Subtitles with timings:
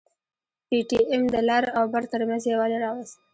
[0.67, 3.15] پي ټي ايم د لر او بر ترمنځ يووالي راوست.